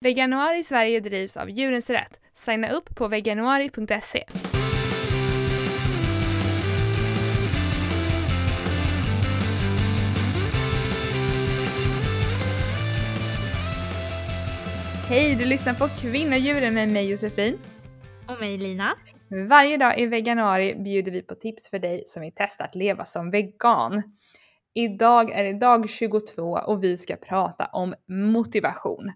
[0.00, 2.20] Veganuari Sverige drivs av Djurens Rätt.
[2.34, 4.24] Signa upp på veganuari.se.
[15.08, 17.58] Hej, du lyssnar på Kvinnodjuren med mig Josefin.
[18.28, 18.94] Och mig Lina.
[19.48, 23.04] Varje dag i veganuari bjuder vi på tips för dig som vill testa att leva
[23.04, 24.02] som vegan.
[24.74, 29.12] Idag är det dag 22 och vi ska prata om motivation.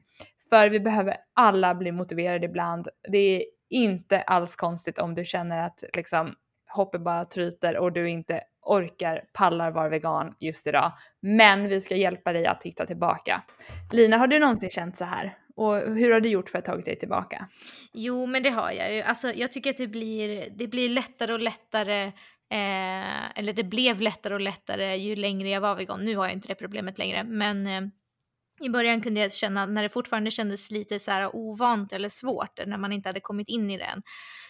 [0.53, 2.89] För vi behöver alla bli motiverade ibland.
[3.09, 6.35] Det är inte alls konstigt om du känner att liksom
[6.69, 10.93] hoppet bara tryter och du inte orkar, pallar vara vegan just idag.
[11.21, 13.43] Men vi ska hjälpa dig att hitta tillbaka.
[13.93, 15.37] Lina, har du någonsin känt så här?
[15.57, 17.49] Och hur har du gjort för att ta dig tillbaka?
[17.93, 19.03] Jo, men det har jag ju.
[19.03, 22.03] Alltså, jag tycker att det blir, det blir lättare och lättare
[22.51, 26.05] eh, eller det blev lättare och lättare ju längre jag var vegan.
[26.05, 27.83] Nu har jag inte det problemet längre, men eh,
[28.65, 32.67] i början kunde jag känna, när det fortfarande kändes lite så här ovant eller svårt,
[32.67, 34.03] när man inte hade kommit in i det än,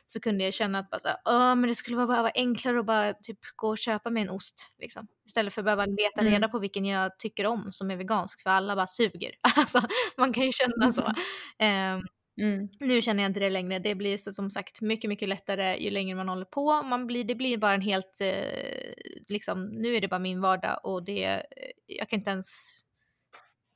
[0.06, 2.86] så kunde jag känna att bara så här, men det skulle bara vara enklare att
[2.86, 4.70] bara typ gå och köpa mig en ost.
[4.78, 5.06] Liksom.
[5.27, 6.32] Istället för att behöva leta mm.
[6.32, 9.32] reda på vilken jag tycker om som är vegansk, för alla bara suger.
[9.56, 9.82] Alltså,
[10.16, 11.02] man kan ju känna så.
[11.02, 12.06] Um,
[12.41, 12.69] Mm.
[12.80, 13.78] Nu känner jag inte det längre.
[13.78, 16.82] Det blir så, som sagt mycket, mycket lättare ju längre man håller på.
[16.82, 18.92] Man blir, det blir bara en helt, eh,
[19.28, 21.41] liksom, nu är det bara min vardag och det, eh,
[21.86, 22.80] jag kan inte ens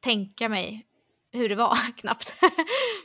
[0.06, 0.86] tänka mig
[1.32, 2.34] hur det var knappt.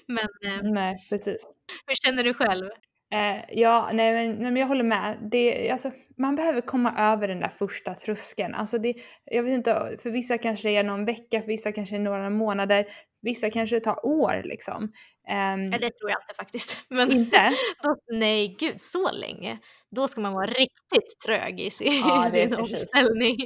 [0.08, 1.48] men, eh, nej, precis.
[1.88, 2.66] Hur känner du själv?
[3.14, 5.18] Eh, ja, nej men, nej men, jag håller med.
[5.32, 8.56] Det, alltså, man behöver komma över den där första tröskeln.
[8.56, 8.94] Alltså det,
[9.26, 12.04] jag vet inte, för vissa kanske det är någon vecka, för vissa kanske det är
[12.04, 12.86] några månader,
[13.22, 14.84] vissa kanske det tar år liksom.
[14.84, 16.78] Um, ja, det tror jag inte faktiskt.
[16.90, 17.54] Men inte?
[17.84, 19.60] då, nej, gud, så länge.
[19.96, 23.38] Då ska man vara riktigt trög i sin, ja, i sin omställning.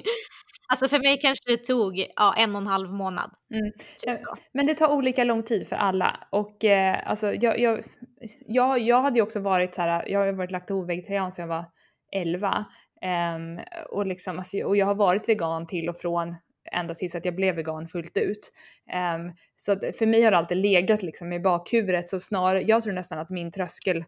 [0.68, 3.32] Alltså för mig kanske det tog ja, en och en halv månad.
[3.54, 3.72] Mm.
[4.00, 6.28] Typ Men det tar olika lång tid för alla.
[6.30, 7.84] Och eh, alltså, jag, jag,
[8.46, 11.66] jag, jag hade ju också varit så här, jag har varit lakto-vegetarian sedan jag var
[12.12, 12.66] 11.
[13.02, 16.36] Um, ehm, och, liksom, alltså, och jag har varit vegan till och från
[16.72, 18.52] ända tills att jag blev vegan fullt ut.
[19.16, 22.94] Um, så för mig har det alltid legat liksom i bakhuvudet så snarare, jag tror
[22.94, 24.04] nästan att min tröskel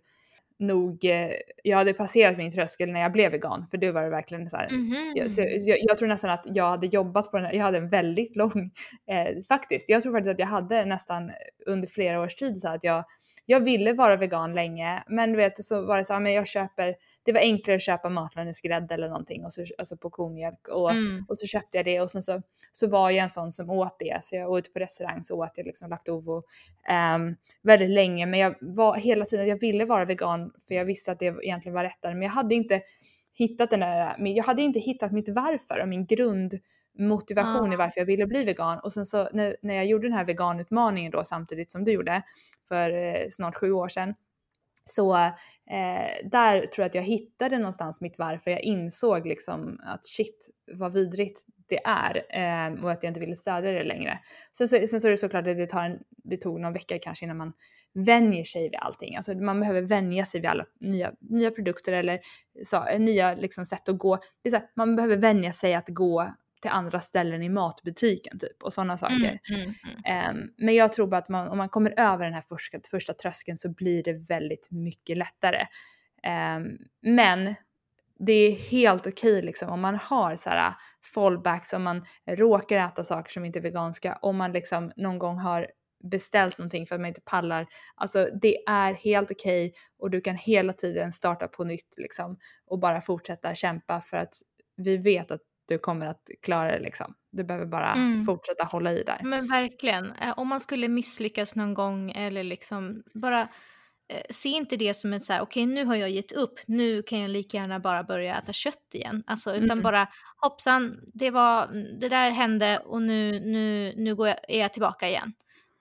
[0.60, 1.32] nog, eh,
[1.64, 4.58] jag hade passerat min tröskel när jag blev vegan för det var det verkligen så
[4.58, 4.68] här.
[4.68, 5.12] Mm -hmm.
[5.16, 7.78] jag, så jag, jag, tror nästan att jag hade jobbat på den här, jag hade
[7.78, 8.72] en väldigt lång,
[9.12, 11.32] eh, faktiskt, jag tror faktiskt att jag hade nästan
[11.66, 13.06] under flera års tid så att jag
[13.50, 16.48] jag ville vara vegan länge, men du vet så var det så här, men jag
[16.48, 20.92] köper, det var enklare att köpa Matlandets eller någonting och så, alltså på komjölk och,
[20.92, 21.26] mm.
[21.30, 22.42] och så köpte jag det och sen så,
[22.72, 25.52] så var jag en sån som åt det så jag åt på restaurang så åt
[25.56, 26.44] jag liksom Lactovo
[27.16, 31.12] um, väldigt länge men jag var hela tiden, jag ville vara vegan för jag visste
[31.12, 32.82] att det egentligen var rättare men jag hade inte
[33.34, 36.54] hittat den där, jag hade inte hittat mitt varför och min grund
[37.00, 37.74] motivation ah.
[37.74, 40.26] i varför jag ville bli vegan och sen så när, när jag gjorde den här
[40.26, 42.24] veganutmaningen då samtidigt som du gjorde
[42.68, 44.14] för eh, snart sju år sedan.
[44.86, 48.52] Så eh, där tror jag att jag hittade någonstans mitt varför.
[48.52, 53.36] Jag insåg liksom att shit vad vidrigt det är eh, och att jag inte ville
[53.36, 54.20] stödja det längre.
[54.58, 57.00] Sen så, sen så är det såklart att det, tar en, det tog någon vecka
[57.00, 57.54] kanske innan man
[57.94, 59.16] vänjer sig vid allting.
[59.16, 62.20] Alltså man behöver vänja sig vid alla nya, nya produkter eller
[62.66, 64.16] så, nya liksom sätt att gå.
[64.16, 66.32] Det är så här, man behöver vänja sig att gå
[66.62, 69.40] till andra ställen i matbutiken typ och sådana saker.
[69.50, 69.74] Mm, mm,
[70.06, 70.38] mm.
[70.38, 73.14] Um, men jag tror bara att man, om man kommer över den här första, första
[73.14, 75.66] tröskeln så blir det väldigt mycket lättare.
[76.58, 77.56] Um, men
[78.20, 80.74] det är helt okej okay, liksom om man har så här
[81.14, 85.38] fallbacks, om man råkar äta saker som inte är veganska, om man liksom någon gång
[85.38, 85.68] har
[86.04, 87.68] beställt någonting för att man inte pallar.
[87.96, 92.38] Alltså det är helt okej okay och du kan hela tiden starta på nytt liksom
[92.66, 94.34] och bara fortsätta kämpa för att
[94.78, 97.14] vi vet att du kommer att klara det liksom.
[97.32, 98.26] Du behöver bara mm.
[98.26, 99.22] fortsätta hålla i där.
[99.24, 103.42] Men verkligen, eh, om man skulle misslyckas någon gång eller liksom bara
[104.10, 106.60] eh, se inte det som ett så här, okej okay, nu har jag gett upp,
[106.68, 109.24] nu kan jag lika gärna bara börja äta kött igen.
[109.28, 109.84] Alltså utan mm.
[109.84, 110.08] bara
[110.38, 111.68] hoppsan, det var,
[112.00, 115.34] det där hände och nu, nu, nu går jag, är jag tillbaka igen.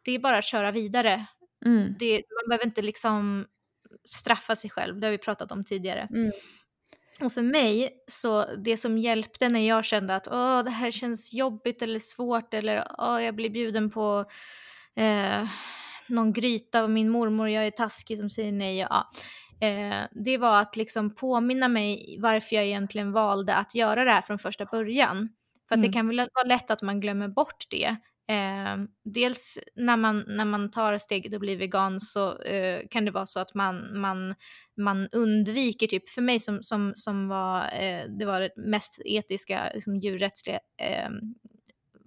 [0.05, 1.27] Det är bara att köra vidare.
[1.65, 1.95] Mm.
[1.99, 3.47] Det, man behöver inte liksom
[4.05, 6.09] straffa sig själv, det har vi pratat om tidigare.
[6.11, 6.33] Mm.
[7.21, 11.33] Och för mig, så det som hjälpte när jag kände att Åh, det här känns
[11.33, 14.25] jobbigt eller svårt eller Åh, jag blir bjuden på
[14.97, 15.49] eh,
[16.07, 18.79] någon gryta av min mormor, jag är taskig som säger nej.
[18.79, 19.11] Ja.
[19.61, 24.23] Eh, det var att liksom påminna mig varför jag egentligen valde att göra det här
[24.23, 25.29] från första början.
[25.69, 25.91] För att mm.
[25.91, 27.97] det kan väl vara lätt att man glömmer bort det.
[28.29, 33.11] Eh, dels när man, när man tar steget och blir vegan så eh, kan det
[33.11, 34.35] vara så att man, man,
[34.77, 39.71] man undviker, typ för mig som, som, som var, eh, det var det mest etiska,
[39.75, 41.15] liksom djurrättsliga ehm,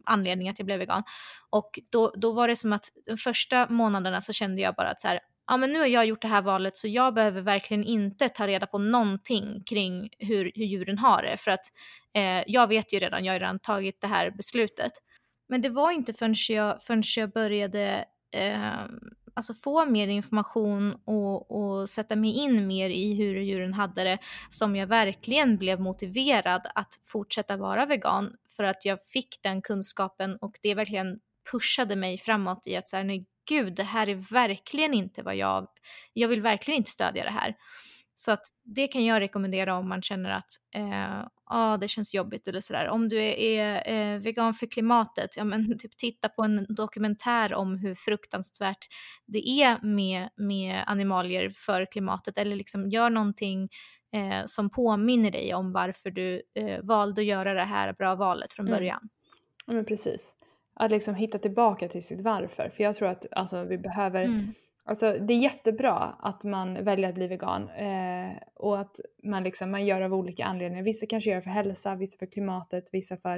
[0.05, 1.03] anledningen anledning att jag blev vegan.
[1.49, 4.99] Och då, då var det som att de första månaderna så kände jag bara att
[4.99, 7.83] så här, ja men nu har jag gjort det här valet så jag behöver verkligen
[7.83, 11.65] inte ta reda på någonting kring hur, hur djuren har det för att
[12.13, 14.91] eh, jag vet ju redan, jag har redan tagit det här beslutet.
[15.49, 18.83] Men det var inte förrän jag, förrän jag började eh,
[19.33, 24.17] alltså få mer information och, och sätta mig in mer i hur djuren hade det
[24.49, 30.37] som jag verkligen blev motiverad att fortsätta vara vegan för att jag fick den kunskapen
[30.41, 31.19] och det verkligen
[31.51, 35.67] pushade mig framåt i att säga nej gud, det här är verkligen inte vad jag,
[36.13, 37.55] jag vill verkligen inte stödja det här.
[38.19, 42.47] Så att det kan jag rekommendera om man känner att eh, ah, det känns jobbigt
[42.47, 42.87] eller sådär.
[42.87, 47.53] Om du är, är eh, vegan för klimatet, ja men typ titta på en dokumentär
[47.53, 48.87] om hur fruktansvärt
[49.25, 53.69] det är med, med animalier för klimatet eller liksom gör någonting
[54.13, 58.53] eh, som påminner dig om varför du eh, valde att göra det här bra valet
[58.53, 58.77] från mm.
[58.77, 59.09] början.
[59.65, 60.35] Ja men precis.
[60.73, 62.69] Att liksom hitta tillbaka till sitt varför.
[62.69, 64.53] För jag tror att alltså, vi behöver mm
[64.89, 69.71] Alltså det är jättebra att man väljer att bli vegan eh, och att man, liksom,
[69.71, 70.83] man gör av olika anledningar.
[70.83, 73.37] Vissa kanske gör för hälsa, vissa för klimatet, vissa för,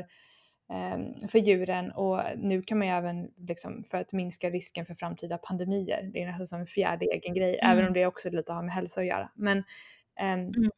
[0.73, 4.93] eh, för djuren och nu kan man ju även liksom, för att minska risken för
[4.93, 6.09] framtida pandemier.
[6.13, 7.71] Det är nästan som en fjärde egen grej, mm.
[7.71, 9.31] även om det också lite har med hälsa att göra.
[9.35, 9.57] Men
[10.19, 10.71] eh, mm.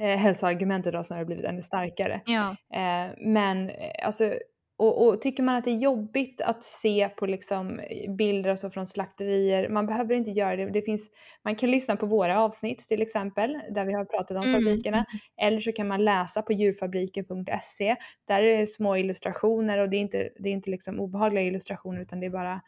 [0.00, 2.20] eh, hälsoargumentet har snarare blivit ännu starkare.
[2.26, 2.50] Ja.
[2.50, 4.34] Eh, men eh, alltså
[4.82, 7.80] och, och, tycker man att det är jobbigt att se på liksom
[8.18, 10.66] bilder och så från slakterier, man behöver inte göra det.
[10.66, 11.10] det finns,
[11.44, 14.54] man kan lyssna på våra avsnitt till exempel, där vi har pratat om mm.
[14.54, 14.96] fabrikerna.
[14.96, 15.48] Mm.
[15.48, 17.96] Eller så kan man läsa på djurfabriken.se.
[18.28, 22.00] Där är det små illustrationer och det är inte, det är inte liksom obehagliga illustrationer
[22.00, 22.60] utan det är bara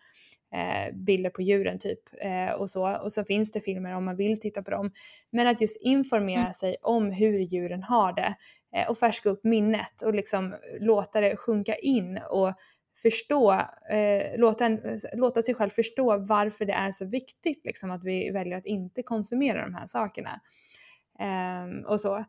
[0.54, 2.96] eh, bilder på djuren typ eh, och så.
[2.96, 4.90] Och så finns det filmer om man vill titta på dem.
[5.30, 6.52] Men att just informera mm.
[6.52, 8.34] sig om hur djuren har det
[8.76, 12.54] eh, och färska upp minnet och liksom låta det sjunka in och
[13.02, 13.52] förstå,
[13.90, 18.30] eh, låta, en, låta sig själv förstå varför det är så viktigt liksom, att vi
[18.30, 20.40] väljer att inte konsumera de här sakerna.
[21.64, 22.24] Um, och så.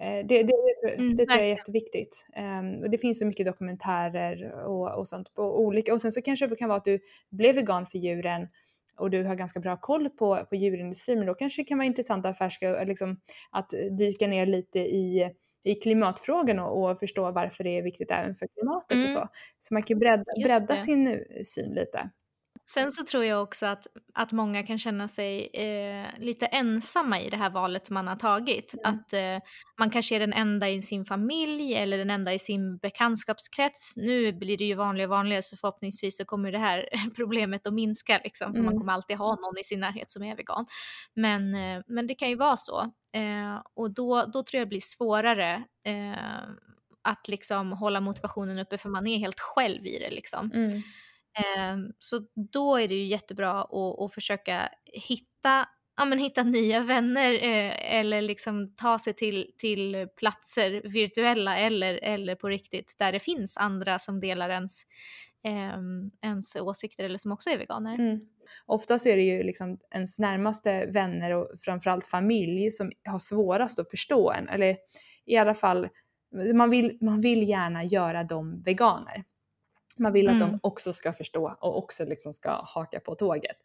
[0.00, 0.52] Eh, det, det,
[0.94, 2.26] mm, det tror jag är jätteviktigt.
[2.36, 5.92] Um, och det finns så mycket dokumentärer och, och sånt på olika.
[5.92, 6.98] Och sen så kanske det kan vara att du
[7.30, 8.48] blev vegan för djuren
[8.96, 11.86] och du har ganska bra koll på, på djurindustrin men då kanske det kan vara
[11.86, 13.20] intressant att, färska, liksom,
[13.50, 15.30] att dyka ner lite i,
[15.64, 19.04] i klimatfrågan och, och förstå varför det är viktigt även för klimatet mm.
[19.04, 19.28] och så.
[19.60, 22.10] Så man kan bredda, bredda sin syn lite.
[22.74, 27.30] Sen så tror jag också att, att många kan känna sig eh, lite ensamma i
[27.30, 28.74] det här valet man har tagit.
[28.74, 28.94] Mm.
[28.94, 32.78] Att eh, man kanske är den enda i sin familj eller den enda i sin
[32.78, 33.92] bekantskapskrets.
[33.96, 37.74] Nu blir det ju vanligare och vanligare så förhoppningsvis så kommer det här problemet att
[37.74, 38.20] minska.
[38.24, 38.64] Liksom, mm.
[38.64, 40.66] Man kommer alltid ha någon i sin närhet som är vegan.
[41.14, 42.80] Men, eh, men det kan ju vara så.
[43.12, 46.48] Eh, och då, då tror jag det blir svårare eh,
[47.02, 50.10] att liksom hålla motivationen uppe för man är helt själv i det.
[50.10, 50.50] Liksom.
[50.54, 50.82] Mm.
[51.38, 52.20] Ehm, så
[52.52, 57.96] då är det ju jättebra att, att försöka hitta, ja, men hitta nya vänner eh,
[57.98, 63.56] eller liksom ta sig till, till platser, virtuella eller, eller på riktigt, där det finns
[63.56, 64.82] andra som delar ens,
[65.44, 65.78] eh,
[66.22, 67.94] ens åsikter eller som också är veganer.
[67.94, 68.20] Mm.
[68.66, 73.90] Oftast är det ju liksom ens närmaste vänner och framförallt familj som har svårast att
[73.90, 74.76] förstå en, eller
[75.26, 75.88] i alla fall
[76.54, 79.24] man vill, man vill gärna göra dem veganer.
[79.98, 80.50] Man vill att mm.
[80.50, 83.56] de också ska förstå och också liksom ska haka på tåget.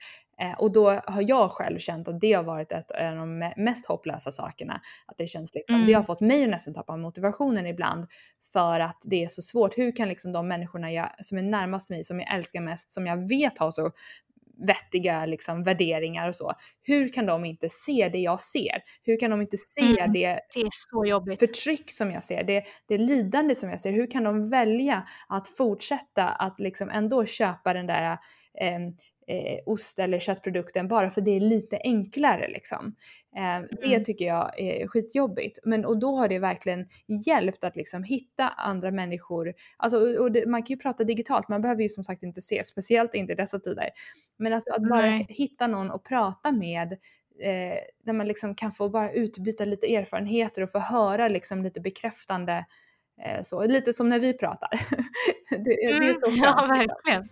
[0.42, 3.86] Eh, och då har jag själv känt att det har varit ett av de mest
[3.86, 4.82] hopplösa sakerna.
[5.06, 5.88] Att det känns liksom, mm.
[5.88, 8.08] det har fått mig att nästan tappa motivationen ibland
[8.54, 9.78] för att det är så svårt.
[9.78, 13.08] Hur kan liksom de människorna jag, som är närmast mig, som jag älskar mest, som
[13.08, 13.92] jag vet har så
[14.58, 16.54] vettiga liksom, värderingar och så.
[16.82, 18.84] Hur kan de inte se det jag ser?
[19.04, 22.44] Hur kan de inte se mm, det, det förtryck som jag ser?
[22.44, 23.92] Det, det lidande som jag ser?
[23.92, 28.18] Hur kan de välja att fortsätta att liksom ändå köpa den där
[28.62, 28.80] eh,
[29.28, 32.96] eh, ost eller köttprodukten bara för det är lite enklare liksom.
[33.38, 33.68] Eh, mm.
[33.82, 35.60] Det tycker jag är skitjobbigt.
[35.64, 36.88] Men och då har det verkligen
[37.26, 39.54] hjälpt att liksom hitta andra människor.
[39.78, 42.64] Alltså, och det, man kan ju prata digitalt, man behöver ju som sagt inte se,
[42.64, 43.90] speciellt inte i dessa tider.
[44.38, 45.26] Men alltså att bara Nej.
[45.30, 46.94] hitta någon att prata med
[47.40, 51.82] eh, där man liksom kan få bara utbyta lite erfarenheter och få höra liksom lite
[51.82, 52.66] bekräftande
[53.22, 54.70] eh, så, lite som när vi pratar.
[55.50, 56.42] det, mm, det, är mm, så skönt.
[56.44, 56.96] Ja, liksom.
[57.06, 57.30] verkligen.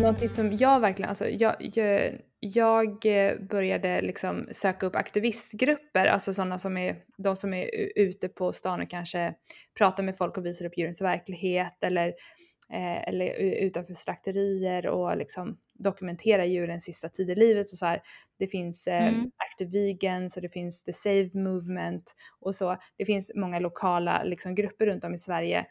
[0.00, 2.96] Någonting som jag verkligen, alltså jag, jag, jag
[3.50, 8.80] började liksom söka upp aktivistgrupper, alltså sådana som är de som är ute på stan
[8.80, 9.34] och kanske
[9.78, 12.08] pratar med folk och visar upp djurens verklighet eller
[12.72, 18.02] eh, eller utanför slakterier och liksom dokumentera djurens sista tid i livet och så här.
[18.38, 19.30] Det finns eh, mm.
[19.36, 22.76] Active Vegans och det finns The Save Movement och så.
[22.96, 25.66] Det finns många lokala liksom, grupper runt om i Sverige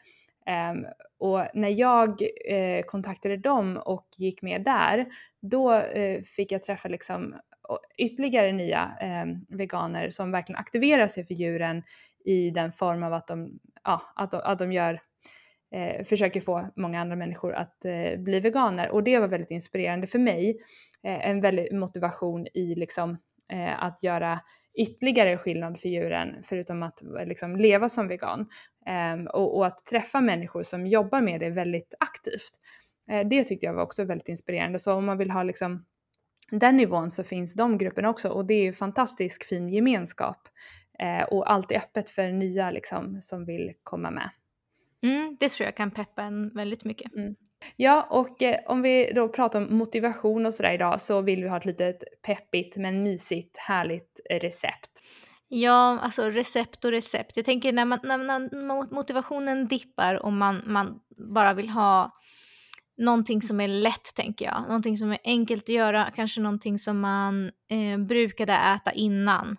[0.48, 0.86] Um,
[1.18, 5.06] och när jag uh, kontaktade dem och gick med där,
[5.42, 7.34] då uh, fick jag träffa liksom
[7.98, 8.92] ytterligare nya
[9.24, 11.82] um, veganer som verkligen aktiverar sig för djuren
[12.24, 15.00] i den form av att de, ja, att de, att de gör
[15.74, 17.78] eh, försöker få många andra människor att
[18.18, 20.58] bli veganer och det var väldigt inspirerande för mig.
[21.02, 23.18] en väldig motivation i liksom
[23.78, 24.40] att göra
[24.78, 28.48] ytterligare skillnad för djuren förutom att liksom leva som vegan.
[28.88, 32.50] Um, och, att träffa människor som jobbar med det väldigt aktivt.
[33.12, 34.78] Uh, det tyckte jag var också väldigt inspirerande.
[34.78, 35.84] Så om man vill ha liksom
[36.50, 40.48] den nivån så finns de grupperna också och det är ju fantastisk fin gemenskap.
[41.02, 44.30] Uh, och allt är öppet för nya liksom som vill komma med.
[45.02, 47.14] Mm, det tror jag kan peppa en väldigt mycket.
[47.14, 47.34] Mm.
[47.76, 51.48] Ja, och eh, om vi då pratar om motivation och sådär idag så vill vi
[51.48, 54.90] ha ett litet peppigt men mysigt härligt recept.
[55.48, 57.36] Ja, alltså recept och recept.
[57.36, 61.00] Jag tänker när, man, när, när motivationen dippar och man, man
[61.34, 62.10] bara vill ha
[62.98, 64.62] någonting som är lätt, tänker jag.
[64.62, 69.56] Någonting som är enkelt att göra, kanske någonting som man eh, brukade äta innan.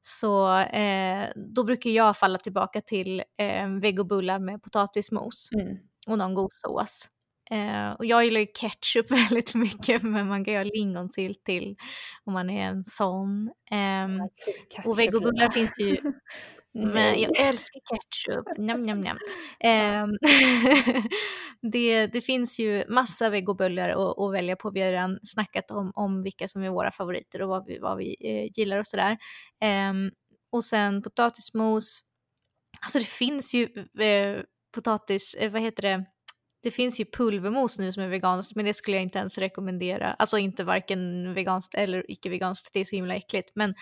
[0.00, 5.76] Så eh, då brukar jag falla tillbaka till eh, vegobullar med potatismos mm.
[6.06, 7.08] och någon god sås.
[7.50, 11.76] Eh, och jag gillar ju ketchup väldigt mycket men man kan göra lingonsylt till
[12.24, 13.50] om man är en sån.
[13.70, 14.26] Eh,
[14.84, 15.96] och vegobullar finns det ju
[16.74, 19.18] Men jag älskar ketchup, njam njam njam.
[19.60, 20.06] Eh,
[21.72, 24.70] det, det finns ju massa vegobullar att, att välja på.
[24.70, 27.98] Vi har redan snackat om, om vilka som är våra favoriter och vad vi, vad
[27.98, 29.16] vi eh, gillar och sådär.
[29.62, 29.92] Eh,
[30.52, 32.00] och sen potatismos.
[32.80, 33.64] Alltså det finns ju
[34.00, 34.42] eh,
[34.74, 36.04] potatis, eh, vad heter det?
[36.62, 40.12] Det finns ju pulvermos nu som är veganskt men det skulle jag inte ens rekommendera.
[40.18, 43.50] Alltså inte varken veganskt eller icke-veganskt, det är så himla äckligt.
[43.54, 43.74] Men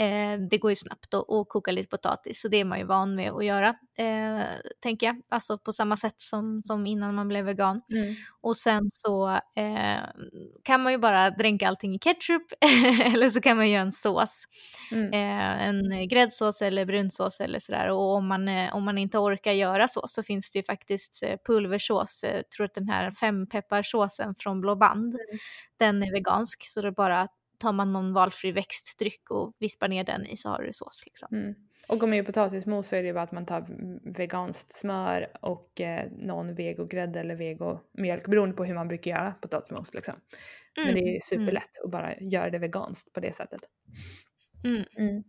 [0.00, 2.84] Eh, det går ju snabbt att, att koka lite potatis så det är man ju
[2.84, 4.42] van med att göra, eh,
[4.82, 5.22] tänker jag.
[5.28, 7.82] Alltså på samma sätt som, som innan man blev vegan.
[7.92, 8.14] Mm.
[8.40, 10.00] Och sen så eh,
[10.64, 12.42] kan man ju bara dränka allting i ketchup
[13.14, 14.44] eller så kan man göra en sås.
[14.92, 15.12] Mm.
[15.12, 17.88] Eh, en gräddsås eller brunsås eller sådär.
[17.88, 21.22] Och om man, eh, om man inte orkar göra så så finns det ju faktiskt
[21.22, 22.24] eh, pulversås.
[22.34, 25.38] Jag tror att den här fempepparsåsen från Blå Band, mm.
[25.76, 29.88] den är vegansk så det är bara att tar man någon valfri växtdryck och vispar
[29.88, 31.02] ner den i så har du sås.
[31.06, 31.28] Liksom.
[31.32, 31.54] Mm.
[31.88, 33.66] Och om man gör potatismos så är det bara att man tar
[34.16, 39.94] veganskt smör och eh, någon vegogrädde eller vegomjölk beroende på hur man brukar göra potatismos.
[39.94, 40.14] Liksom.
[40.78, 40.86] Mm.
[40.86, 41.20] Men det är mm, mm.
[41.20, 41.84] superlätt mm.
[41.84, 43.60] att bara göra det veganskt på det sättet.
[44.64, 45.24] Mm.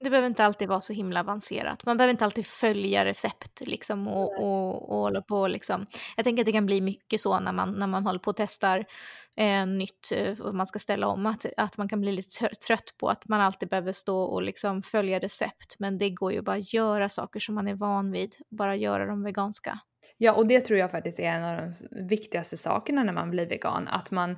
[0.00, 1.86] Det behöver inte alltid vara så himla avancerat.
[1.86, 5.86] Man behöver inte alltid följa recept liksom och, och, och hålla på liksom.
[6.16, 8.36] Jag tänker att det kan bli mycket så när man, när man håller på och
[8.36, 8.84] testar
[9.36, 11.26] eh, nytt eh, och man ska ställa om.
[11.26, 14.82] Att, att man kan bli lite trött på att man alltid behöver stå och liksom
[14.82, 15.76] följa recept.
[15.78, 18.36] Men det går ju bara att göra saker som man är van vid.
[18.50, 19.78] Bara göra dem veganska.
[20.18, 21.72] Ja, och det tror jag faktiskt är en av de
[22.08, 23.88] viktigaste sakerna när man blir vegan.
[23.88, 24.36] Att man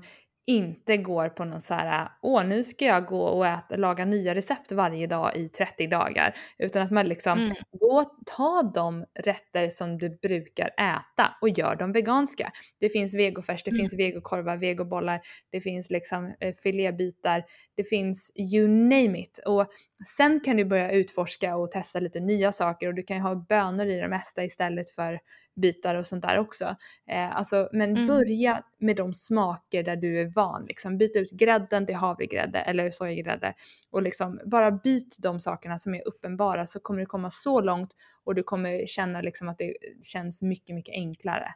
[0.48, 4.34] inte går på någon så här, åh nu ska jag gå och äta, laga nya
[4.34, 6.34] recept varje dag i 30 dagar.
[6.58, 7.54] Utan att man liksom, mm.
[7.70, 12.52] gå ta de rätter som du brukar äta och gör dem veganska.
[12.80, 13.80] Det finns vegofärs, det mm.
[13.80, 15.20] finns vegokorvar, vegobollar,
[15.52, 17.44] det finns liksom eh, filébitar,
[17.76, 19.40] det finns you name it.
[19.46, 19.66] Och
[20.06, 23.34] sen kan du börja utforska och testa lite nya saker och du kan ju ha
[23.34, 25.20] bönor i det mesta istället för
[25.56, 26.64] bitar och sånt där också.
[27.10, 28.06] Eh, alltså, men mm.
[28.06, 30.64] börja med de smaker där du är van.
[30.64, 30.98] Liksom.
[30.98, 33.54] Byt ut grädden till havregrädde eller sojagrädde
[33.90, 37.90] och liksom bara byt de sakerna som är uppenbara så kommer du komma så långt
[38.24, 41.54] och du kommer känna liksom att det känns mycket, mycket enklare.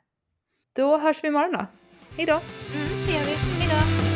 [0.73, 1.67] Då hörs vi imorgon då.
[2.17, 2.41] Hejdå!
[2.75, 3.35] Mm, det gör vi.
[3.35, 4.12] Hejdå!